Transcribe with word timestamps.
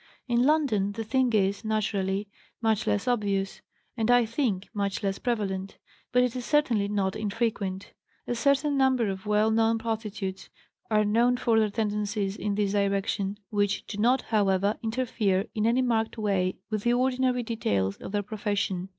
In 0.27 0.41
London 0.41 0.93
the 0.93 1.03
thing 1.03 1.31
is, 1.33 1.63
naturally, 1.63 2.27
much 2.59 2.87
less 2.87 3.07
obvious, 3.07 3.61
and, 3.95 4.09
I 4.09 4.25
think, 4.25 4.67
much 4.73 5.03
less 5.03 5.19
prevalent; 5.19 5.77
but 6.11 6.23
it 6.23 6.35
is 6.35 6.43
certainly 6.43 6.87
not 6.87 7.15
infrequent. 7.15 7.93
A 8.25 8.33
certain 8.33 8.75
number 8.77 9.09
of 9.09 9.27
well 9.27 9.51
known 9.51 9.77
prostitutes 9.77 10.49
are 10.89 11.05
known 11.05 11.37
for 11.37 11.59
their 11.59 11.69
tendencies 11.69 12.35
in 12.35 12.55
this 12.55 12.71
direction, 12.71 13.37
which 13.51 13.85
do 13.85 13.99
not, 13.99 14.23
however, 14.23 14.75
interfere 14.81 15.45
in 15.53 15.67
any 15.67 15.83
marked 15.83 16.17
way 16.17 16.57
with 16.71 16.81
the 16.81 16.93
ordinary 16.93 17.43
details 17.43 17.97
of 17.97 18.11
their 18.11 18.23
profession. 18.23 18.89